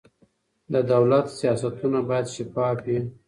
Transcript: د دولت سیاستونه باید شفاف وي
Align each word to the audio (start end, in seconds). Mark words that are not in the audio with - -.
د 0.73 0.75
دولت 0.91 1.25
سیاستونه 1.39 1.99
باید 2.09 2.27
شفاف 2.35 2.77
وي 2.85 2.99